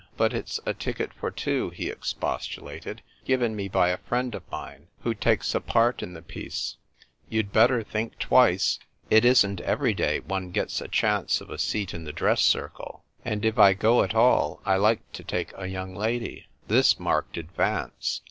[0.17, 4.87] "But it's a ticket for two," he expostulated," given me by a friend of mine
[5.01, 6.77] who takes a part in the piece.
[7.29, 8.79] You'd better think twice.
[9.11, 10.01] It isn't A CAVALIER MAKES ADVANCES.
[10.01, 13.03] 1 35 every day one gets a chance of a seat in the dress circle.
[13.23, 17.37] And if I go at all I like to take a young lady." This marked
[17.37, 18.19] advance.